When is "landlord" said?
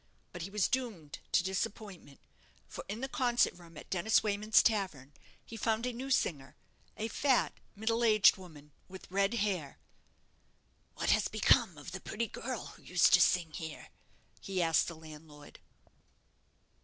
14.95-15.59